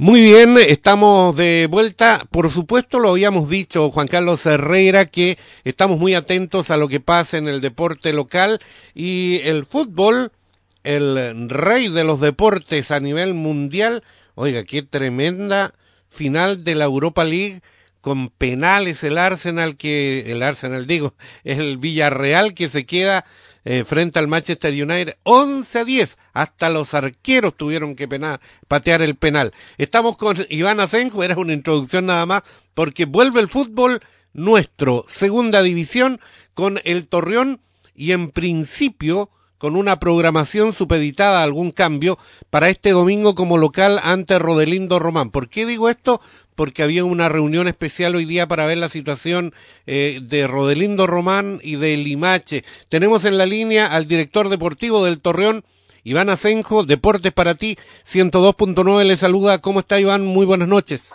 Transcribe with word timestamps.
Muy 0.00 0.22
bien, 0.22 0.56
estamos 0.58 1.34
de 1.36 1.66
vuelta. 1.68 2.24
Por 2.30 2.50
supuesto, 2.50 3.00
lo 3.00 3.10
habíamos 3.10 3.50
dicho 3.50 3.90
Juan 3.90 4.06
Carlos 4.06 4.46
Herrera, 4.46 5.06
que 5.06 5.38
estamos 5.64 5.98
muy 5.98 6.14
atentos 6.14 6.70
a 6.70 6.76
lo 6.76 6.86
que 6.86 7.00
pasa 7.00 7.36
en 7.36 7.48
el 7.48 7.60
deporte 7.60 8.12
local 8.12 8.60
y 8.94 9.40
el 9.42 9.66
fútbol, 9.66 10.30
el 10.84 11.50
rey 11.50 11.88
de 11.88 12.04
los 12.04 12.20
deportes 12.20 12.92
a 12.92 13.00
nivel 13.00 13.34
mundial. 13.34 14.04
Oiga, 14.36 14.62
qué 14.62 14.82
tremenda 14.82 15.74
final 16.08 16.62
de 16.62 16.76
la 16.76 16.84
Europa 16.84 17.24
League 17.24 17.60
con 18.00 18.28
penales 18.28 19.02
el 19.02 19.18
Arsenal 19.18 19.76
que 19.76 20.30
el 20.30 20.44
Arsenal 20.44 20.86
digo, 20.86 21.16
el 21.42 21.76
Villarreal 21.76 22.54
que 22.54 22.68
se 22.68 22.86
queda 22.86 23.24
eh, 23.70 23.84
frente 23.84 24.18
al 24.18 24.28
Manchester 24.28 24.72
United 24.72 25.16
11 25.24 25.78
a 25.78 25.84
10. 25.84 26.18
Hasta 26.32 26.70
los 26.70 26.94
arqueros 26.94 27.54
tuvieron 27.54 27.96
que 27.96 28.08
penar, 28.08 28.40
patear 28.66 29.02
el 29.02 29.14
penal. 29.14 29.52
Estamos 29.76 30.16
con 30.16 30.38
Iván 30.48 30.80
Asenjo, 30.80 31.22
era 31.22 31.36
una 31.36 31.52
introducción 31.52 32.06
nada 32.06 32.24
más, 32.24 32.44
porque 32.72 33.04
vuelve 33.04 33.42
el 33.42 33.50
fútbol 33.50 34.00
nuestro, 34.32 35.04
segunda 35.06 35.60
división, 35.60 36.18
con 36.54 36.80
el 36.84 37.08
Torreón 37.08 37.60
y 37.94 38.12
en 38.12 38.30
principio 38.30 39.28
con 39.58 39.76
una 39.76 40.00
programación 40.00 40.72
supeditada 40.72 41.40
a 41.40 41.44
algún 41.44 41.70
cambio 41.72 42.18
para 42.50 42.70
este 42.70 42.90
domingo 42.90 43.34
como 43.34 43.58
local 43.58 44.00
ante 44.02 44.38
Rodelindo 44.38 44.98
Román. 44.98 45.30
¿Por 45.30 45.48
qué 45.48 45.66
digo 45.66 45.88
esto? 45.88 46.20
porque 46.58 46.82
había 46.82 47.04
una 47.04 47.28
reunión 47.28 47.68
especial 47.68 48.16
hoy 48.16 48.24
día 48.24 48.48
para 48.48 48.66
ver 48.66 48.78
la 48.78 48.88
situación 48.88 49.54
eh, 49.86 50.18
de 50.20 50.48
Rodelindo 50.48 51.06
Román 51.06 51.60
y 51.62 51.76
de 51.76 51.96
Limache. 51.96 52.64
Tenemos 52.88 53.24
en 53.24 53.38
la 53.38 53.46
línea 53.46 53.86
al 53.86 54.08
director 54.08 54.48
deportivo 54.48 55.04
del 55.04 55.20
Torreón, 55.20 55.64
Iván 56.02 56.30
Asenjo, 56.30 56.82
Deportes 56.82 57.32
para 57.32 57.54
ti, 57.54 57.78
102.9 58.10 59.04
le 59.04 59.16
saluda. 59.16 59.58
¿Cómo 59.58 59.78
está 59.78 60.00
Iván? 60.00 60.26
Muy 60.26 60.46
buenas 60.46 60.66
noches. 60.66 61.12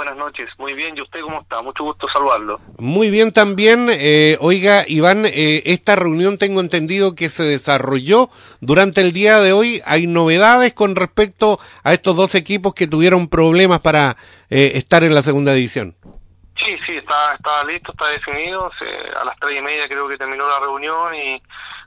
Buenas 0.00 0.16
noches. 0.16 0.48
Muy 0.56 0.72
bien, 0.72 0.96
¿y 0.96 1.02
usted 1.02 1.20
cómo 1.20 1.42
está? 1.42 1.60
Mucho 1.60 1.84
gusto 1.84 2.08
saludarlo. 2.08 2.58
Muy 2.78 3.10
bien 3.10 3.34
también. 3.34 3.88
Eh, 3.90 4.38
oiga, 4.40 4.82
Iván, 4.88 5.26
eh, 5.26 5.60
esta 5.66 5.94
reunión 5.94 6.38
tengo 6.38 6.62
entendido 6.62 7.14
que 7.14 7.28
se 7.28 7.42
desarrolló 7.42 8.30
durante 8.62 9.02
el 9.02 9.12
día 9.12 9.40
de 9.40 9.52
hoy. 9.52 9.82
¿Hay 9.84 10.06
novedades 10.06 10.72
con 10.72 10.96
respecto 10.96 11.58
a 11.84 11.92
estos 11.92 12.16
dos 12.16 12.34
equipos 12.34 12.72
que 12.72 12.86
tuvieron 12.86 13.28
problemas 13.28 13.80
para 13.80 14.16
eh, 14.48 14.72
estar 14.76 15.04
en 15.04 15.14
la 15.14 15.20
segunda 15.20 15.52
división? 15.52 15.94
Sí, 16.56 16.78
sí, 16.86 16.96
está, 16.96 17.34
está 17.34 17.62
listo, 17.64 17.92
está 17.92 18.08
definido. 18.08 18.70
a 19.20 19.24
las 19.26 19.36
tres 19.38 19.58
y 19.58 19.60
media 19.60 19.86
creo 19.86 20.08
que 20.08 20.16
terminó 20.16 20.48
la 20.48 20.60
reunión 20.60 21.14
y 21.14 21.42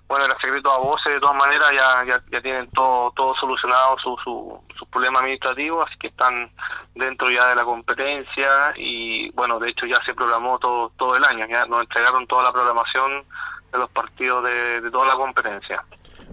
bueno, 0.08 0.26
era 0.26 0.38
secreto 0.40 0.72
a 0.72 0.78
voces, 0.78 1.14
de 1.14 1.20
todas 1.20 1.36
maneras 1.36 1.72
ya, 1.74 2.06
ya, 2.06 2.24
ya 2.32 2.42
tienen 2.42 2.70
todo, 2.72 3.12
todo 3.16 3.34
solucionado 3.36 3.98
su, 3.98 4.16
su, 4.24 4.62
sus 4.84 4.92
problemas 4.92 5.22
administrativos, 5.22 5.86
así 5.88 5.98
que 6.00 6.08
están 6.08 6.52
dentro 6.96 7.30
ya 7.30 7.48
de 7.50 7.56
la 7.56 7.64
competencia 7.64 8.74
y 8.76 9.30
bueno, 9.32 9.60
de 9.60 9.70
hecho 9.70 9.86
ya 9.86 10.00
se 10.06 10.14
programó 10.14 10.60
todo, 10.60 10.92
todo 10.98 11.16
el 11.16 11.24
año, 11.24 11.48
ya 11.50 11.66
nos 11.66 11.82
entregaron 11.82 12.28
toda 12.28 12.44
la 12.44 12.52
programación 12.52 13.24
de 13.72 13.78
los 13.80 13.90
partidos 13.90 14.44
de, 14.44 14.82
de 14.82 14.92
toda 14.92 15.08
la 15.08 15.16
competencia. 15.16 15.84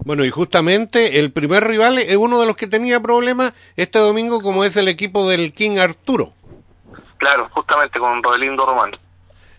Bueno, 0.03 0.25
y 0.25 0.29
justamente 0.29 1.19
el 1.19 1.31
primer 1.31 1.63
rival 1.65 1.99
es 1.99 2.15
uno 2.15 2.39
de 2.39 2.47
los 2.47 2.55
que 2.55 2.67
tenía 2.67 2.99
problemas 2.99 3.53
este 3.75 3.99
domingo, 3.99 4.41
como 4.41 4.63
es 4.63 4.75
el 4.77 4.87
equipo 4.87 5.29
del 5.29 5.53
King 5.53 5.77
Arturo. 5.77 6.33
Claro, 7.17 7.49
justamente 7.51 7.99
con 7.99 8.21
Rodelindo 8.23 8.65
Román. 8.65 8.91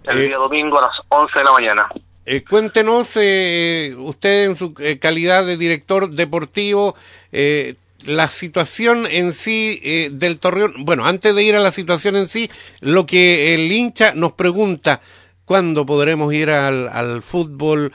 El 0.04 0.18
eh, 0.18 0.28
día 0.28 0.36
domingo 0.36 0.78
a 0.78 0.82
las 0.82 0.96
11 1.08 1.38
de 1.38 1.44
la 1.44 1.52
mañana. 1.52 1.88
Eh, 2.24 2.44
cuéntenos, 2.48 3.16
eh, 3.16 3.94
usted 3.98 4.46
en 4.46 4.56
su 4.56 4.74
eh, 4.78 4.98
calidad 4.98 5.44
de 5.44 5.56
director 5.56 6.08
deportivo, 6.10 6.94
eh, 7.32 7.74
la 8.06 8.28
situación 8.28 9.06
en 9.06 9.32
sí 9.32 9.80
eh, 9.82 10.08
del 10.12 10.40
Torreón. 10.40 10.74
Bueno, 10.84 11.06
antes 11.06 11.34
de 11.34 11.42
ir 11.42 11.56
a 11.56 11.60
la 11.60 11.72
situación 11.72 12.16
en 12.16 12.28
sí, 12.28 12.50
lo 12.80 13.06
que 13.06 13.54
el 13.54 13.70
hincha 13.70 14.12
nos 14.14 14.32
pregunta, 14.32 15.00
¿cuándo 15.44 15.86
podremos 15.86 16.32
ir 16.32 16.50
al, 16.50 16.88
al 16.88 17.22
fútbol? 17.22 17.92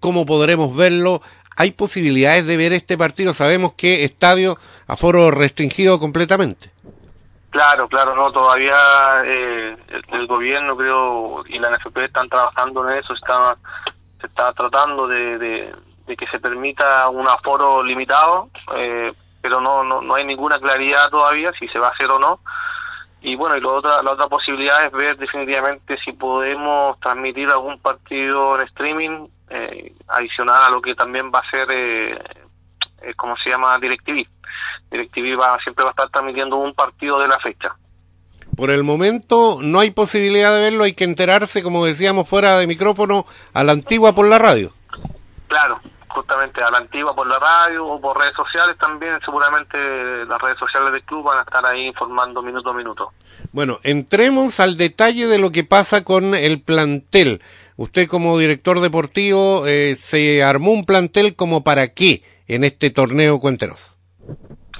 ¿Cómo 0.00 0.26
podremos 0.26 0.74
verlo? 0.76 1.22
¿Hay 1.56 1.72
posibilidades 1.72 2.46
de 2.46 2.56
ver 2.56 2.72
este 2.72 2.98
partido? 2.98 3.32
Sabemos 3.32 3.74
que 3.74 4.04
estadio 4.04 4.58
a 4.86 4.96
foro 4.96 5.30
restringido 5.30 6.00
completamente. 6.00 6.74
Claro, 7.54 7.86
claro, 7.86 8.16
no, 8.16 8.32
todavía 8.32 8.74
eh, 9.24 9.76
el, 10.10 10.26
gobierno 10.26 10.76
creo 10.76 11.44
y 11.46 11.60
la 11.60 11.70
NFP 11.70 11.98
están 11.98 12.28
trabajando 12.28 12.90
en 12.90 12.98
eso, 12.98 13.14
está, 13.14 13.56
se 14.20 14.26
está 14.26 14.52
tratando 14.54 15.06
de, 15.06 15.38
de, 15.38 16.16
que 16.16 16.26
se 16.32 16.40
permita 16.40 17.08
un 17.10 17.28
aforo 17.28 17.80
limitado, 17.84 18.50
eh, 18.74 19.12
pero 19.44 19.60
no, 19.60 19.84
no, 19.84 20.00
no 20.00 20.14
hay 20.14 20.24
ninguna 20.24 20.58
claridad 20.58 21.10
todavía 21.10 21.52
si 21.58 21.68
se 21.68 21.78
va 21.78 21.88
a 21.88 21.90
hacer 21.90 22.10
o 22.10 22.18
no. 22.18 22.40
Y 23.20 23.36
bueno, 23.36 23.58
y 23.58 23.60
la 23.60 23.68
otra, 23.68 24.02
la 24.02 24.12
otra 24.12 24.26
posibilidad 24.26 24.86
es 24.86 24.90
ver 24.90 25.18
definitivamente 25.18 25.98
si 26.02 26.12
podemos 26.12 26.98
transmitir 26.98 27.50
algún 27.50 27.78
partido 27.78 28.58
en 28.58 28.66
streaming 28.68 29.28
eh, 29.50 29.92
adicional 30.08 30.62
a 30.62 30.70
lo 30.70 30.80
que 30.80 30.94
también 30.94 31.30
va 31.30 31.40
a 31.40 31.50
ser, 31.50 31.68
eh, 31.70 32.18
eh 33.02 33.12
¿cómo 33.16 33.36
se 33.36 33.50
llama? 33.50 33.78
DirecTV 33.78 34.26
DirecTV 34.90 35.38
va, 35.38 35.58
siempre 35.62 35.84
va 35.84 35.90
a 35.90 35.92
estar 35.92 36.08
transmitiendo 36.08 36.56
un 36.56 36.72
partido 36.72 37.18
de 37.18 37.28
la 37.28 37.38
fecha. 37.40 37.76
Por 38.56 38.70
el 38.70 38.82
momento 38.82 39.58
no 39.60 39.80
hay 39.80 39.90
posibilidad 39.90 40.54
de 40.54 40.62
verlo, 40.62 40.84
hay 40.84 40.94
que 40.94 41.04
enterarse, 41.04 41.62
como 41.62 41.84
decíamos 41.84 42.26
fuera 42.26 42.56
de 42.56 42.66
micrófono, 42.66 43.26
a 43.52 43.62
la 43.62 43.72
antigua 43.72 44.14
por 44.14 44.26
la 44.26 44.38
radio. 44.38 44.72
Claro, 45.48 45.82
justamente 46.14 46.62
a 46.62 46.70
la 46.70 46.78
antigua 46.78 47.14
por 47.14 47.26
la 47.26 47.38
radio 47.38 47.86
o 47.86 48.00
por 48.00 48.18
redes 48.18 48.34
sociales 48.34 48.76
también, 48.78 49.18
seguramente 49.24 50.24
las 50.26 50.40
redes 50.40 50.58
sociales 50.58 50.92
del 50.92 51.02
club 51.02 51.24
van 51.24 51.38
a 51.38 51.42
estar 51.42 51.66
ahí 51.66 51.86
informando 51.86 52.42
minuto 52.42 52.70
a 52.70 52.74
minuto. 52.74 53.12
Bueno, 53.52 53.78
entremos 53.82 54.60
al 54.60 54.76
detalle 54.76 55.26
de 55.26 55.38
lo 55.38 55.50
que 55.50 55.64
pasa 55.64 56.04
con 56.04 56.34
el 56.34 56.62
plantel. 56.62 57.42
Usted 57.76 58.08
como 58.08 58.38
director 58.38 58.80
deportivo, 58.80 59.66
eh, 59.66 59.96
¿se 59.96 60.42
armó 60.44 60.72
un 60.72 60.86
plantel 60.86 61.34
como 61.34 61.64
para 61.64 61.88
qué 61.88 62.22
en 62.46 62.64
este 62.64 62.90
torneo? 62.90 63.40
Cuéntenos. 63.40 63.96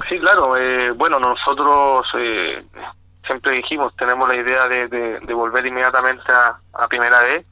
Sí, 0.09 0.19
claro. 0.21 0.57
Eh, 0.57 0.93
bueno, 0.93 1.19
nosotros 1.19 2.07
eh, 2.19 2.65
siempre 3.27 3.53
dijimos, 3.53 3.95
tenemos 3.97 4.29
la 4.29 4.37
idea 4.37 4.69
de, 4.69 4.89
de, 4.89 5.35
volver 5.35 5.67
inmediatamente 5.67 6.23
a, 6.29 6.89
Primera 6.89 7.23
vez. 7.23 7.47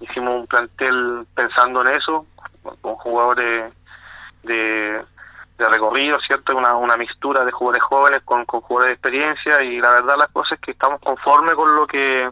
Hicimos 0.00 0.40
un 0.40 0.46
plantel 0.46 1.26
pensando 1.34 1.80
en 1.82 1.96
eso, 1.96 2.26
con 2.80 2.96
jugadores 2.96 3.72
de, 4.42 5.04
de 5.58 5.68
recorrido, 5.68 6.18
¿cierto? 6.26 6.56
Una, 6.56 6.74
una 6.76 6.96
mixtura 6.96 7.44
de 7.44 7.52
jugadores 7.52 7.82
jóvenes 7.82 8.22
con, 8.24 8.44
jugadores 8.44 8.88
de 8.88 8.94
experiencia 8.94 9.62
y 9.62 9.80
la 9.80 9.90
verdad 9.90 10.16
las 10.18 10.30
cosas 10.30 10.52
es 10.52 10.60
que 10.60 10.70
estamos 10.72 11.00
conformes 11.00 11.54
con 11.54 11.74
lo 11.76 11.86
que 11.86 12.30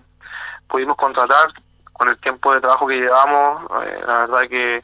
pudimos 0.68 0.96
contratar, 0.96 1.52
con 1.92 2.08
el 2.08 2.18
tiempo 2.18 2.52
de 2.52 2.60
trabajo 2.60 2.86
que 2.86 3.00
llevamos. 3.00 3.62
Eh, 3.84 4.00
la 4.06 4.26
verdad 4.26 4.48
que 4.48 4.82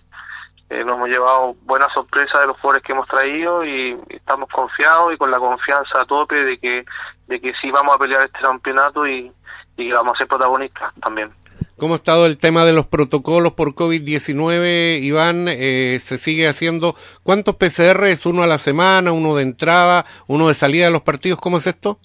eh, 0.70 0.84
nos 0.84 0.96
hemos 0.96 1.08
llevado 1.08 1.54
buena 1.62 1.88
sorpresa 1.94 2.40
de 2.40 2.48
los 2.48 2.56
jugadores 2.60 2.82
que 2.84 2.92
hemos 2.92 3.08
traído 3.08 3.64
y 3.64 3.98
estamos 4.08 4.48
confiados 4.50 5.14
y 5.14 5.16
con 5.16 5.30
la 5.30 5.38
confianza 5.38 6.02
a 6.02 6.04
tope 6.04 6.44
de 6.44 6.58
que 6.58 6.84
de 7.26 7.40
que 7.40 7.52
sí 7.60 7.70
vamos 7.70 7.94
a 7.94 7.98
pelear 7.98 8.24
este 8.24 8.40
campeonato 8.40 9.06
y, 9.06 9.32
y 9.76 9.92
vamos 9.92 10.14
a 10.14 10.18
ser 10.18 10.28
protagonistas 10.28 10.94
también. 11.00 11.32
¿Cómo 11.78 11.94
ha 11.94 11.96
estado 11.98 12.26
el 12.26 12.38
tema 12.38 12.64
de 12.64 12.72
los 12.72 12.86
protocolos 12.86 13.52
por 13.52 13.74
COVID-19, 13.74 15.00
Iván? 15.00 15.46
Eh, 15.48 15.98
¿Se 16.00 16.18
sigue 16.18 16.48
haciendo? 16.48 16.94
¿Cuántos 17.22 17.54
PCR 17.54 18.04
es 18.06 18.26
uno 18.26 18.42
a 18.42 18.46
la 18.46 18.58
semana, 18.58 19.12
uno 19.12 19.36
de 19.36 19.44
entrada, 19.44 20.04
uno 20.26 20.48
de 20.48 20.54
salida 20.54 20.86
de 20.86 20.90
los 20.90 21.02
partidos? 21.02 21.40
¿Cómo 21.40 21.58
es 21.58 21.66
esto? 21.66 21.98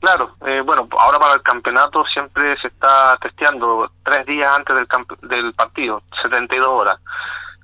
Claro, 0.00 0.36
eh, 0.46 0.62
bueno, 0.64 0.88
ahora 0.98 1.18
para 1.18 1.34
el 1.34 1.42
campeonato 1.42 2.04
siempre 2.12 2.56
se 2.60 2.68
está 2.68 3.18
testeando 3.20 3.90
tres 4.04 4.24
días 4.26 4.50
antes 4.56 4.76
del, 4.76 4.86
del 5.28 5.52
partido, 5.52 6.02
72 6.22 6.68
horas 6.68 6.98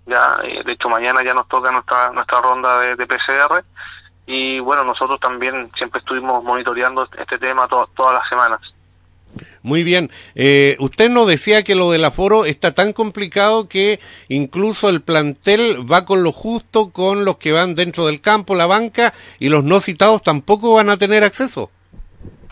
ya 0.08 0.40
eh, 0.42 0.62
de 0.64 0.72
hecho 0.72 0.88
mañana 0.88 1.22
ya 1.22 1.34
nos 1.34 1.46
toca 1.48 1.70
nuestra 1.70 2.10
nuestra 2.10 2.40
ronda 2.40 2.80
de, 2.80 3.06
PCR 3.06 3.62
y 4.26 4.58
bueno 4.58 4.82
nosotros 4.82 5.20
también 5.20 5.70
siempre 5.76 6.00
estuvimos 6.00 6.42
monitoreando 6.42 7.08
este 7.18 7.38
tema 7.38 7.68
todas 7.68 8.14
las 8.14 8.28
semanas 8.28 8.60
muy 9.62 9.82
bien. 9.84 10.10
Eh, 10.34 10.76
usted 10.80 11.10
nos 11.10 11.26
decía 11.26 11.62
que 11.64 11.74
lo 11.74 11.90
del 11.90 12.04
aforo 12.04 12.44
está 12.44 12.74
tan 12.74 12.92
complicado 12.92 13.68
que 13.68 14.00
incluso 14.28 14.88
el 14.88 15.02
plantel 15.02 15.90
va 15.90 16.04
con 16.04 16.22
lo 16.22 16.32
justo 16.32 16.90
con 16.90 17.24
los 17.24 17.36
que 17.38 17.52
van 17.52 17.74
dentro 17.74 18.06
del 18.06 18.20
campo, 18.20 18.54
la 18.54 18.66
banca, 18.66 19.12
y 19.38 19.48
los 19.48 19.64
no 19.64 19.80
citados 19.80 20.22
tampoco 20.22 20.74
van 20.74 20.90
a 20.90 20.96
tener 20.96 21.24
acceso. 21.24 21.70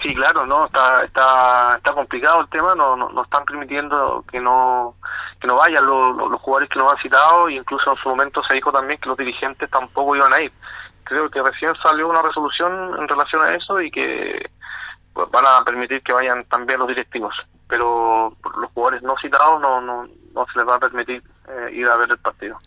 Sí, 0.03 0.15
claro, 0.15 0.47
no, 0.47 0.67
está, 0.67 1.05
está, 1.05 1.75
está 1.77 1.93
complicado 1.93 2.43
el 2.43 2.49
tema, 2.49 2.75
no, 2.75 2.97
no, 2.97 3.09
no 3.09 3.23
están 3.23 3.45
permitiendo 3.45 4.25
que 4.31 4.41
no, 4.41 4.95
que 5.41 5.47
no 5.47 5.57
vayan 5.57 5.87
los, 5.87 6.41
jugadores 6.41 6.69
que 6.69 6.79
nos 6.79 6.93
han 6.93 7.03
citado, 7.03 7.49
e 7.49 7.55
incluso 7.55 7.91
en 7.91 7.97
su 7.97 8.09
momento 8.09 8.43
se 8.45 8.55
dijo 8.55 8.71
también 8.73 9.01
que 9.01 9.09
los 9.09 9.19
dirigentes 9.19 9.71
tampoco 9.71 10.17
iban 10.17 10.33
a 10.33 10.41
ir. 10.41 10.53
Creo 11.05 11.31
que 11.31 11.43
recién 11.43 11.73
salió 11.83 12.09
una 12.09 12.23
resolución 12.23 12.97
en 12.99 13.09
relación 13.09 13.43
a 13.43 13.55
eso 13.55 13.81
y 13.81 13.91
que 13.91 14.51
van 15.31 15.47
a 15.47 15.65
permitir 15.65 16.03
que 16.03 16.13
vayan 16.13 16.45
también 16.45 16.79
los 16.79 16.89
directivos, 16.89 17.35
pero 17.69 18.37
los 18.61 18.71
jugadores 18.73 19.03
no 19.03 19.15
citados 19.21 19.61
no, 19.61 19.81
no, 19.81 20.07
no 20.35 20.47
se 20.53 20.59
les 20.59 20.69
va 20.69 20.77
a 20.77 20.81
permitir 20.81 21.23
eh, 21.49 21.71
ir 21.73 21.87
a 21.87 21.97
ver 21.97 22.11
el 22.11 22.19
partido. 22.19 22.59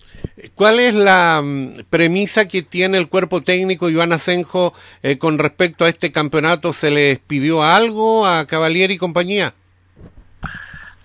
¿Cuál 0.55 0.79
es 0.79 0.93
la 0.93 1.41
mm, 1.43 1.85
premisa 1.89 2.47
que 2.47 2.61
tiene 2.61 2.97
el 2.97 3.09
cuerpo 3.09 3.41
técnico 3.41 3.89
Iván 3.89 4.13
Asenjo 4.13 4.73
eh, 5.03 5.17
con 5.17 5.37
respecto 5.37 5.85
a 5.85 5.89
este 5.89 6.11
campeonato? 6.11 6.73
¿Se 6.73 6.89
les 6.89 7.19
pidió 7.19 7.63
algo 7.63 8.25
a 8.25 8.45
Cavalier 8.45 8.91
y 8.91 8.97
compañía? 8.97 9.53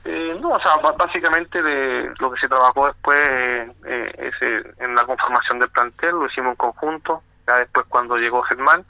Eh, 0.05 0.37
no, 0.41 0.51
o 0.51 0.61
sea, 0.61 0.77
básicamente 0.97 1.63
de 1.63 2.13
lo 2.19 2.31
que 2.31 2.41
se 2.41 2.49
trabajó 2.49 2.87
después 2.87 3.19
eh, 3.87 4.13
es 4.19 4.35
en 4.79 4.95
la 4.95 5.05
conformación 5.05 5.59
del 5.59 5.71
plantel, 5.71 6.11
lo 6.11 6.27
hicimos 6.27 6.51
en 6.51 6.57
conjunto, 6.57 7.23
ya 7.47 7.57
después 7.59 7.87
cuando 7.89 8.19
llegó 8.19 8.43
Germán, 8.43 8.85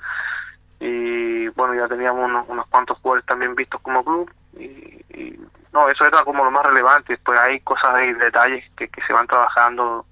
ya 1.72 1.88
teníamos 1.88 2.46
unos, 2.48 2.66
cuantos 2.66 2.98
jugadores 2.98 3.24
también 3.26 3.54
vistos 3.54 3.80
como 3.80 4.04
club, 4.04 4.30
y, 4.58 5.38
no, 5.72 5.88
eso 5.88 6.04
era 6.06 6.22
como 6.22 6.44
lo 6.44 6.50
más 6.50 6.64
relevante, 6.64 7.14
después 7.14 7.38
hay 7.38 7.58
cosas 7.60 8.04
y 8.04 8.12
detalles 8.12 8.64
que, 8.76 8.88
que 8.88 9.02
se 9.02 9.12
van 9.12 9.26
trabajando, 9.26 10.06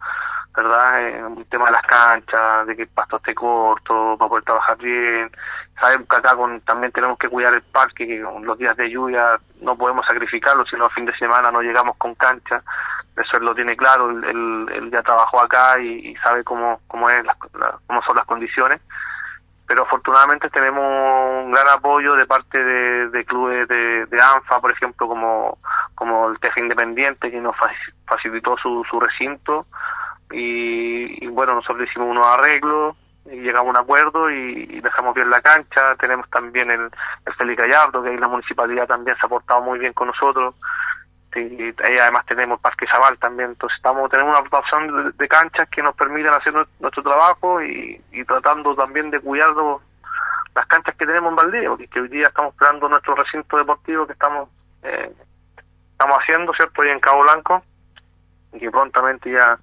¿verdad? 0.56 1.00
el 1.00 1.38
eh, 1.38 1.44
tema 1.50 1.66
de 1.66 1.72
las 1.72 1.82
canchas, 1.82 2.66
de 2.66 2.76
que 2.76 2.82
el 2.82 2.88
pasto 2.88 3.16
esté 3.16 3.34
corto, 3.34 4.16
para 4.19 4.28
poder 4.28 4.44
trabajar 4.44 4.76
bien. 4.78 5.31
Sabemos 5.81 6.08
que 6.08 6.16
acá 6.16 6.37
con, 6.37 6.60
también 6.62 6.93
tenemos 6.93 7.19
que 7.19 7.28
cuidar 7.28 7.54
el 7.54 7.62
parque, 7.62 8.06
que 8.06 8.19
los 8.19 8.58
días 8.58 8.76
de 8.76 8.90
lluvia 8.90 9.38
no 9.60 9.76
podemos 9.76 10.06
sacrificarlo, 10.06 10.64
sino 10.66 10.87
a 10.87 10.90
fin 10.90 11.06
de 11.06 11.16
semana 11.16 11.50
no 11.50 11.62
llegamos 11.62 11.96
con 11.96 12.14
cancha. 12.14 12.62
Eso 13.16 13.37
él 13.37 13.44
lo 13.44 13.54
tiene 13.54 13.76
claro, 13.76 14.10
él, 14.10 14.90
ya 14.90 15.02
trabajó 15.02 15.40
acá 15.40 15.78
y, 15.81 16.14
sabe 16.16 16.44
cómo, 16.44 16.81
cómo, 16.88 17.10
es 17.10 17.22
cómo 17.87 18.02
son 18.02 18.16
las 18.16 18.25
condiciones. 18.26 18.81
Pero 19.67 19.82
afortunadamente 19.82 20.50
tenemos 20.50 20.85
un 21.44 21.50
gran 21.53 21.69
apoyo 21.69 22.14
de 22.14 22.26
parte 22.26 22.62
de, 22.62 23.25
clubes 23.25 23.67
de, 23.69 24.20
ANFA, 24.20 24.61
por 24.61 24.73
ejemplo, 24.73 25.09
como, 25.09 25.59
como 25.94 26.29
el 26.29 26.38
Teja 26.41 26.61
Independiente, 26.61 27.31
que 27.31 27.41
nos 27.41 27.56
facilitó 28.06 28.56
su, 28.59 28.85
su 28.91 29.00
recinto 29.00 29.67
y, 30.32 31.26
bueno, 31.29 31.55
nosotros 31.55 31.88
hicimos 31.88 32.09
unos 32.09 32.26
arreglos 32.26 32.97
y 33.26 33.37
llegamos 33.37 33.69
a 33.69 33.70
un 33.70 33.85
acuerdo 33.85 34.31
y, 34.31 34.81
dejamos 34.81 35.14
bien 35.14 35.31
la 35.31 35.41
cancha. 35.41 35.94
Tenemos 35.97 36.29
también 36.31 36.70
el, 36.70 36.91
el 37.26 37.35
Félix 37.35 37.62
Gallardo, 37.62 38.03
que 38.03 38.11
ahí 38.11 38.17
la 38.17 38.29
municipalidad 38.29 38.87
también 38.87 39.17
se 39.19 39.26
ha 39.26 39.29
portado 39.29 39.62
muy 39.62 39.79
bien 39.79 39.93
con 39.93 40.09
nosotros. 40.09 40.55
Y, 41.34 41.75
ahí 41.84 41.99
además 41.99 42.26
tenemos 42.26 42.61
Parque 42.61 42.87
Zabal 42.90 43.19
también. 43.19 43.50
Entonces 43.50 43.76
estamos 43.76 44.11
tenemos 44.11 44.32
una 44.32 44.49
rotación 44.49 45.14
de, 45.17 45.29
canchas 45.29 45.69
que 45.69 45.82
nos 45.82 45.94
permiten 45.94 46.32
hacer 46.32 46.52
nuestro, 46.52 47.02
trabajo 47.02 47.62
y, 47.62 48.00
tratando 48.26 48.75
también 48.75 49.11
de 49.11 49.20
cuidar 49.20 49.52
las 50.55 50.67
canchas 50.67 50.94
que 50.96 51.06
tenemos 51.06 51.31
en 51.31 51.37
Valdivia, 51.37 51.70
porque 51.70 52.00
hoy 52.00 52.08
día 52.08 52.29
estamos 52.29 52.55
creando 52.56 52.88
nuestro 52.88 53.14
recinto 53.14 53.56
deportivo 53.56 54.06
que 54.06 54.12
estamos 54.12 54.49
eh, 54.82 55.12
estamos 55.93 56.19
haciendo, 56.19 56.52
¿cierto? 56.55 56.82
Ahí 56.82 56.90
en 56.90 57.00
Cabo 57.00 57.23
Blanco 57.23 57.62
y 58.52 58.58
que 58.58 58.70
prontamente 58.70 59.31
ya 59.31 59.58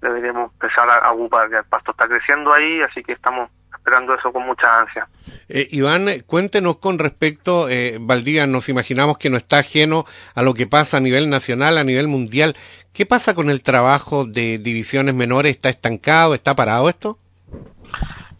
deberíamos 0.00 0.52
empezar 0.52 0.88
a, 0.88 1.10
ocupar. 1.12 1.50
Ya 1.50 1.58
el 1.58 1.64
pasto 1.64 1.92
está 1.92 2.06
creciendo 2.06 2.52
ahí, 2.52 2.82
así 2.82 3.02
que 3.02 3.12
estamos 3.12 3.50
esperando 3.90 4.14
eso 4.14 4.32
con 4.32 4.46
mucha 4.46 4.80
ansia. 4.80 5.08
Eh, 5.48 5.66
Iván, 5.70 6.06
cuéntenos 6.26 6.76
con 6.76 6.98
respecto, 6.98 7.68
eh, 7.68 7.98
Valdía, 8.00 8.46
nos 8.46 8.68
imaginamos 8.68 9.18
que 9.18 9.30
no 9.30 9.36
está 9.36 9.58
ajeno 9.58 10.04
a 10.34 10.42
lo 10.42 10.54
que 10.54 10.68
pasa 10.68 10.98
a 10.98 11.00
nivel 11.00 11.28
nacional, 11.28 11.76
a 11.76 11.84
nivel 11.84 12.06
mundial. 12.06 12.56
¿Qué 12.92 13.04
pasa 13.04 13.34
con 13.34 13.50
el 13.50 13.62
trabajo 13.62 14.24
de 14.24 14.58
divisiones 14.58 15.14
menores? 15.14 15.56
¿Está 15.56 15.70
estancado? 15.70 16.34
¿Está 16.34 16.54
parado 16.54 16.88
esto? 16.88 17.18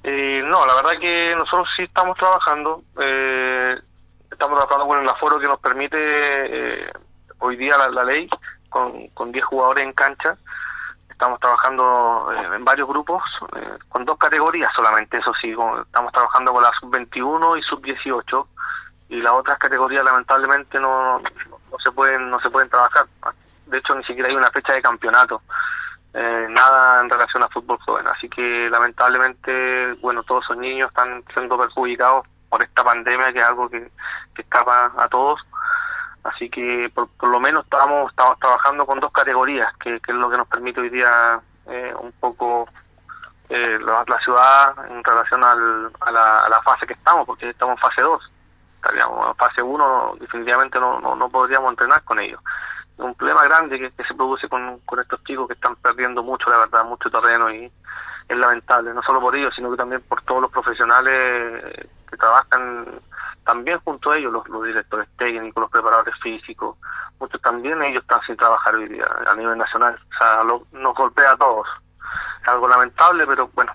Eh, 0.05 0.43
no, 0.47 0.65
la 0.67 0.77
verdad 0.77 1.01
que 1.01 1.35
nosotros 1.37 1.69
sí 1.77 1.83
estamos 1.83 2.17
trabajando. 2.17 2.85
Eh, 3.01 3.75
estamos 4.31 4.57
trabajando 4.57 4.87
con 4.87 5.03
el 5.03 5.09
aforo 5.09 5.41
que 5.41 5.47
nos 5.47 5.59
permite 5.59 5.97
eh, 5.99 6.93
hoy 7.41 7.57
día 7.57 7.77
la, 7.77 7.89
la 7.91 8.05
ley, 8.05 8.29
con, 8.69 9.09
con 9.09 9.33
10 9.33 9.45
jugadores 9.45 9.85
en 9.85 9.93
cancha 9.93 10.39
estamos 11.21 11.39
trabajando 11.39 12.33
eh, 12.33 12.57
en 12.57 12.65
varios 12.65 12.89
grupos, 12.89 13.23
eh, 13.55 13.77
con 13.91 14.07
dos 14.07 14.17
categorías 14.17 14.73
solamente, 14.75 15.19
eso 15.19 15.35
sí, 15.39 15.51
estamos 15.51 16.13
trabajando 16.13 16.51
con 16.51 16.63
la 16.63 16.73
sub-21 16.81 17.59
y 17.59 17.63
sub-18, 17.63 18.47
y 19.11 19.17
las 19.21 19.35
otras 19.35 19.59
categorías 19.59 20.03
lamentablemente 20.03 20.81
no, 20.81 21.19
no, 21.19 21.79
se 21.85 21.93
pueden 21.93 22.31
no 22.31 22.41
se 22.41 22.49
pueden 22.49 22.71
trabajar. 22.71 23.07
De 23.67 23.77
hecho, 23.77 23.95
ni 23.97 24.05
siquiera 24.05 24.31
hay 24.31 24.35
una 24.35 24.51
fecha 24.51 24.73
de 24.73 24.81
campeonato, 24.81 25.43
eh, 26.15 26.47
nada 26.49 27.03
en 27.03 27.11
relación 27.11 27.43
a 27.43 27.49
fútbol 27.49 27.79
joven. 27.85 28.07
Así 28.07 28.27
que 28.31 28.71
lamentablemente, 28.71 29.93
bueno, 30.01 30.23
todos 30.23 30.45
esos 30.45 30.57
niños 30.57 30.89
están 30.89 31.23
siendo 31.35 31.59
perjudicados 31.59 32.27
por 32.49 32.63
esta 32.63 32.83
pandemia, 32.83 33.31
que 33.31 33.41
es 33.41 33.45
algo 33.45 33.69
que, 33.69 33.91
que 34.35 34.41
escapa 34.41 34.91
a 34.97 35.07
todos 35.09 35.39
Así 36.23 36.51
que 36.51 36.91
por, 36.95 37.09
lo 37.23 37.41
menos 37.41 37.65
estamos, 37.65 38.11
estamos 38.11 38.39
trabajando 38.39 38.87
con 38.87 39.01
dos 39.01 39.13
categorías, 39.13 39.75
que, 39.79 39.97
es 39.97 40.15
lo 40.15 40.31
que 40.31 40.37
nos 40.37 40.49
permite 40.49 40.81
hoy 40.81 40.91
día 40.91 41.41
eh, 41.67 41.95
un 41.99 42.13
poco 42.13 42.69
eh, 43.49 43.79
la, 43.81 44.05
ciudad 44.23 44.75
en 44.91 45.03
relación 45.03 45.43
al, 45.43 45.91
a, 46.01 46.11
la, 46.49 46.63
fase 46.63 46.87
que 46.87 46.93
estamos, 46.93 47.27
porque 47.27 47.51
estamos 47.51 47.77
en 47.77 47.81
fase 47.81 48.03
2. 48.03 48.33
Estaríamos 48.77 49.29
en 49.29 49.37
fase 49.37 49.63
1, 49.63 50.17
definitivamente 50.21 50.79
no, 50.79 51.01
no, 51.01 51.29
podríamos 51.29 51.71
entrenar 51.71 52.03
con 52.05 52.19
ellos. 52.19 52.41
Un 52.99 53.15
problema 53.15 53.45
grande 53.45 53.79
que, 53.79 54.05
se 54.05 54.15
produce 54.15 54.49
con 54.49 54.81
estos 55.01 55.25
chicos 55.25 55.49
que 55.49 55.55
están 55.55 55.77
perdiendo 55.77 56.23
mucho, 56.23 56.51
la 56.51 56.59
verdad, 56.59 56.85
mucho 56.85 57.11
terreno 57.11 57.51
y 57.51 57.73
es 58.31 58.37
lamentable, 58.37 58.95
no 58.95 59.03
solo 59.03 59.21
por 59.21 59.35
ellos, 59.35 59.53
sino 59.57 59.71
que 59.71 59.77
también 59.77 60.03
por 60.03 60.23
todos 60.23 60.43
los 60.43 60.51
profesionales 60.53 61.89
que 62.09 62.17
trabajan 62.17 63.01
también 63.45 63.79
junto 63.85 64.11
a 64.11 64.19
ellos 64.19 64.33
los, 64.33 64.65
directores 64.65 65.09
técnicos, 65.17 65.63
los 65.63 65.71
preparadores 65.71 66.15
físicos, 66.23 66.77
muchos 67.19 67.41
también 67.41 67.83
ellos 67.83 68.03
están 68.03 68.21
sin 68.27 68.37
trabajar 68.37 68.75
hoy 68.75 68.89
día 68.89 69.07
a 69.27 69.35
nivel 69.35 69.59
nacional, 69.59 69.95
o 69.95 70.19
sea, 70.19 70.45
nos 70.73 70.95
golpea 70.95 71.33
a 71.33 71.37
todos. 71.37 71.67
Es 72.43 72.49
algo 72.49 72.69
lamentable, 72.69 73.27
pero 73.27 73.51
bueno, 73.55 73.73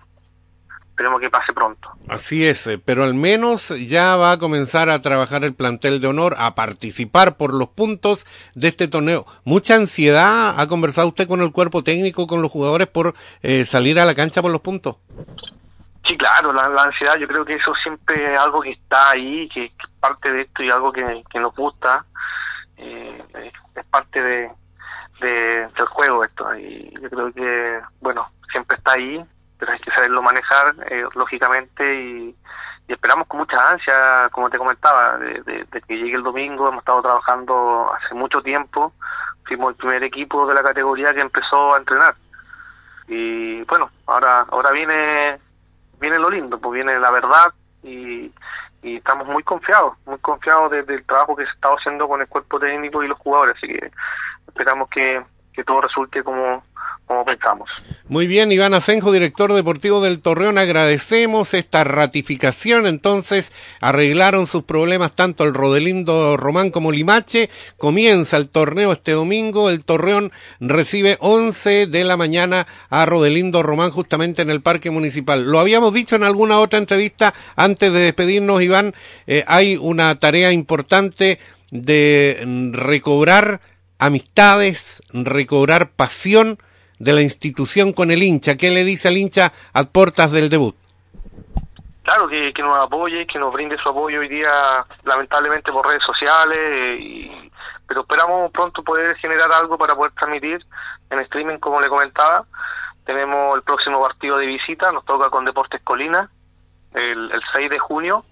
esperemos 0.96 1.20
que 1.20 1.30
pase 1.30 1.52
pronto. 1.54 1.90
Así 2.08 2.46
es, 2.46 2.66
eh, 2.68 2.78
pero 2.84 3.04
al 3.04 3.14
menos 3.14 3.70
ya 3.86 4.16
va 4.16 4.32
a 4.32 4.38
comenzar 4.38 4.90
a 4.90 5.02
trabajar 5.02 5.44
el 5.44 5.54
plantel 5.54 6.00
de 6.00 6.08
honor, 6.08 6.36
a 6.38 6.56
participar 6.56 7.36
por 7.36 7.54
los 7.54 7.68
puntos 7.68 8.26
de 8.54 8.70
este 8.70 8.88
torneo. 8.88 9.26
¿Mucha 9.44 9.76
ansiedad 9.76 10.58
ha 10.58 10.68
conversado 10.68 11.10
usted 11.10 11.28
con 11.28 11.42
el 11.42 11.52
cuerpo 11.52 11.84
técnico, 11.84 12.28
con 12.28 12.42
los 12.42 12.50
jugadores 12.50 12.88
por 12.88 13.14
eh, 13.42 13.66
salir 13.66 14.00
a 14.00 14.06
la 14.06 14.16
cancha 14.16 14.42
por 14.42 14.52
los 14.52 14.62
puntos? 14.62 14.96
Sí, 16.08 16.16
claro, 16.18 16.54
la, 16.54 16.66
ansiedad, 16.84 17.16
yo 17.16 17.28
creo 17.28 17.44
que 17.44 17.56
eso 17.56 17.74
siempre 17.82 18.34
es 18.34 18.38
algo 18.38 18.62
que 18.62 18.72
está 18.72 19.10
ahí, 19.12 19.50
que, 19.50 19.66
es 19.66 19.74
parte 20.00 20.32
de 20.32 20.42
esto 20.42 20.62
y 20.62 20.70
algo 20.70 20.92
que, 20.92 21.24
nos 21.34 21.56
gusta, 21.56 22.06
eh, 22.78 23.24
es 23.76 23.86
parte 23.86 24.22
de, 24.22 24.52
del 25.20 25.88
juego 25.88 26.24
esto, 26.24 26.56
y 26.56 26.94
yo 27.02 27.10
creo 27.10 27.34
que, 27.34 27.82
bueno, 28.02 28.30
siempre 28.52 28.78
está 28.78 28.92
ahí, 28.92 29.26
pero 29.58 29.72
hay 29.72 29.80
que 29.80 29.92
saberlo 29.92 30.22
manejar, 30.22 30.76
eh, 30.92 31.06
lógicamente, 31.16 31.96
y, 32.00 32.36
esperamos 32.88 33.28
con 33.28 33.40
mucha 33.40 33.72
ansia, 33.72 34.30
como 34.32 34.52
te 34.52 34.60
comentaba, 34.60 35.18
de, 35.18 35.42
de, 35.42 35.82
que 35.82 35.98
llegue 35.98 36.18
el 36.18 36.24
domingo, 36.24 36.70
hemos 36.70 36.82
estado 36.82 37.02
trabajando 37.02 37.92
hace 37.96 38.14
mucho 38.14 38.44
tiempo, 38.44 38.94
fuimos 39.46 39.72
el 39.72 39.76
primer 39.76 40.04
equipo 40.04 40.46
de 40.46 40.54
la 40.54 40.62
categoría 40.62 41.16
que 41.16 41.22
empezó 41.22 41.74
a 41.74 41.80
entrenar, 41.80 42.16
y 43.08 43.64
bueno, 43.64 43.90
ahora, 44.06 44.42
ahora 44.52 44.70
viene 44.70 45.40
viene 46.00 46.20
lo 46.20 46.30
lindo, 46.30 46.60
pues 46.60 46.74
viene 46.74 47.00
la 47.00 47.12
verdad 47.12 47.54
y, 47.84 48.32
y 48.82 48.98
estamos 48.98 49.28
muy 49.28 49.44
confiados, 49.44 49.94
muy 50.06 50.18
confiados 50.20 50.72
del 50.72 51.04
trabajo 51.06 51.36
que 51.36 51.46
se 51.46 51.52
está 51.52 51.70
haciendo 51.70 52.08
con 52.08 52.22
el 52.22 52.28
cuerpo 52.28 52.60
técnico 52.60 53.04
y 53.04 53.08
los 53.08 53.18
jugadores, 53.18 53.56
así 53.58 53.68
que 53.68 53.92
esperamos 54.48 54.90
que, 54.90 55.24
que 55.54 55.64
todo 55.64 55.82
resulte 55.82 56.24
como, 56.24 56.64
pensamos. 57.26 57.70
Muy 58.08 58.28
bien, 58.28 58.52
Iván 58.52 58.74
Asenjo, 58.74 59.12
director 59.12 59.54
deportivo 59.54 60.02
del 60.02 60.20
Torreón, 60.20 60.58
agradecemos 60.58 61.54
esta 61.54 61.84
ratificación. 61.84 62.88
Entonces, 62.88 63.52
arreglaron 63.82 64.48
sus 64.48 64.64
problemas 64.64 65.16
tanto 65.16 65.44
el 65.44 65.54
Rodelindo 65.54 66.38
Román 66.38 66.72
como 66.72 66.92
Limache. 66.92 67.50
Comienza 67.78 68.38
el 68.38 68.50
torneo 68.50 68.92
este 68.92 69.12
domingo. 69.14 69.70
El 69.70 69.86
Torreón 69.86 70.32
recibe 70.60 71.18
11 71.20 71.88
de 71.88 72.04
la 72.04 72.18
mañana 72.18 72.68
a 72.90 73.06
Rodelindo 73.06 73.64
Román 73.64 73.92
justamente 73.92 74.42
en 74.42 74.50
el 74.50 74.62
Parque 74.62 74.92
Municipal. 74.92 75.44
Lo 75.46 75.60
habíamos 75.60 75.94
dicho 75.94 76.16
en 76.16 76.24
alguna 76.24 76.60
otra 76.60 76.80
entrevista 76.80 77.34
antes 77.56 77.92
de 77.94 78.00
despedirnos, 78.00 78.62
Iván. 78.62 78.94
Eh, 79.28 79.44
hay 79.48 79.78
una 79.78 80.20
tarea 80.20 80.52
importante 80.52 81.40
de 81.72 82.72
recobrar 82.72 83.62
amistades, 83.98 85.02
recobrar 85.12 85.92
pasión 85.92 86.60
de 87.00 87.14
la 87.14 87.22
institución 87.22 87.94
con 87.94 88.12
el 88.12 88.24
hincha. 88.24 88.58
¿Qué 88.58 88.72
le 88.72 88.84
dice 88.84 89.08
al 89.08 89.18
hincha 89.18 89.54
a 89.74 89.84
puertas 89.84 90.32
del 90.32 90.50
debut? 90.50 90.76
Claro, 92.04 92.28
que, 92.28 92.54
nos 92.60 92.78
apoye, 92.78 93.26
que 93.26 93.40
nos 93.40 93.52
brinde 93.52 93.78
su 93.78 93.90
apoyo 93.90 94.20
hoy 94.20 94.28
día, 94.28 94.86
lamentablemente 95.04 95.72
por 95.72 95.88
redes 95.88 96.04
sociales, 96.04 97.00
y, 97.00 97.52
pero 97.88 98.02
esperamos 98.02 98.52
pronto 98.52 98.84
poder 98.84 99.16
generar 99.18 99.52
algo 99.52 99.78
para 99.78 99.96
poder 99.96 100.12
transmitir 100.14 100.64
en 101.10 101.20
streaming, 101.20 101.58
como 101.58 101.82
le 101.82 101.90
comentaba. 101.90 102.46
Tenemos 103.06 103.56
el 103.56 103.64
próximo 103.64 104.00
partido 104.02 104.38
de 104.38 104.46
visita, 104.46 104.92
nos 104.92 105.04
toca 105.06 105.30
con 105.32 105.46
Deportes 105.46 105.82
Colina, 105.84 106.30
el, 106.94 107.32
el 107.32 107.42
6 107.54 107.70
de 107.72 107.80
junio, 107.80 108.24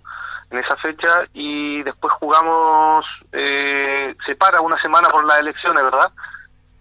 en 0.51 0.59
esa 0.59 0.77
fecha, 0.77 1.23
y 1.33 1.81
después 1.81 2.13
jugamos, 2.13 3.05
eh, 3.31 4.15
se 4.25 4.35
para 4.35 4.61
una 4.61 4.79
semana 4.79 5.09
por 5.09 5.25
las 5.25 5.39
elecciones, 5.39 5.83
¿verdad? 5.83 6.11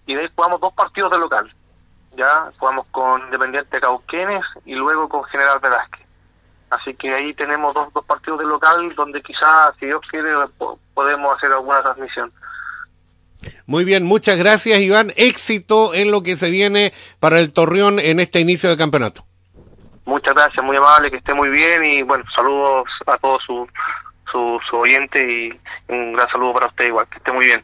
y 0.07 0.15
de 0.15 0.23
ahí 0.23 0.29
jugamos 0.35 0.61
dos 0.61 0.73
partidos 0.75 1.11
de 1.11 1.19
local. 1.19 1.55
Ya 2.16 2.50
jugamos 2.59 2.87
con 2.90 3.23
Independiente 3.23 3.81
Cauquenes 3.81 4.45
y 4.64 4.75
luego 4.75 5.09
con 5.09 5.25
General 5.25 5.59
Velázquez. 5.61 6.07
Así 6.71 6.95
que 6.95 7.12
ahí 7.12 7.35
tenemos 7.35 7.75
dos, 7.75 7.92
dos 7.92 8.04
partidos 8.04 8.38
de 8.38 8.47
local 8.47 8.95
donde 8.95 9.23
quizás, 9.23 9.75
si 9.78 9.87
Dios 9.87 10.00
quiere, 10.11 10.31
podemos 10.95 11.37
hacer 11.37 11.52
alguna 11.52 11.83
transmisión. 11.83 12.33
Muy 13.66 13.85
bien, 13.85 14.04
muchas 14.04 14.38
gracias 14.38 14.81
Iván. 14.81 15.12
Éxito 15.16 15.95
en 15.95 16.11
lo 16.11 16.23
que 16.23 16.37
se 16.37 16.50
viene 16.50 16.92
para 17.21 17.40
el 17.40 17.52
Torreón 17.52 17.99
en 17.99 18.21
este 18.21 18.40
inicio 18.40 18.71
de 18.71 18.76
campeonato. 18.76 19.25
Muchas 20.04 20.35
gracias, 20.35 20.64
muy 20.64 20.76
amable, 20.76 21.11
que 21.11 21.19
esté 21.19 21.35
muy 21.35 21.49
bien 21.49 21.85
y 21.85 22.02
bueno, 22.02 22.25
saludos 22.35 22.88
a 23.07 23.16
todos 23.19 23.42
sus 23.47 23.69
su, 24.33 24.59
su 24.69 24.76
oyentes 24.76 25.28
y 25.28 25.52
un 25.88 26.14
gran 26.14 26.28
saludo 26.31 26.54
para 26.54 26.66
usted 26.66 26.87
igual, 26.87 27.07
que 27.09 27.19
esté 27.19 27.33
muy 27.33 27.47
bien. 27.47 27.62